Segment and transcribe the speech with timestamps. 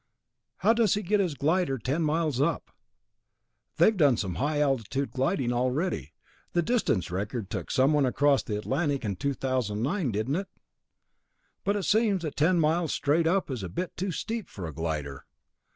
[0.57, 2.71] How does he get his glider ten miles up?
[3.77, 6.11] They've done some high altitude gliding already.
[6.53, 10.47] The distance record took someone across the Atlantic in 2009, didn't it?
[11.63, 14.73] But it seems that ten miles straight up is a bit too steep for a
[14.73, 15.23] glider.